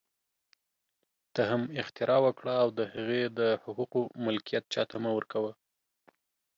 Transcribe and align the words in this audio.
ته 1.33 1.41
هم 1.51 1.61
اختراع 1.81 2.19
وکړه 2.23 2.53
او 2.63 2.67
د 2.79 2.79
هغې 2.93 3.23
د 3.39 3.39
حقوقو 3.63 4.01
ملکیت 4.25 4.63
چا 4.73 4.83
ته 4.89 4.95
مه 5.03 5.11
ورکوه 5.17 5.51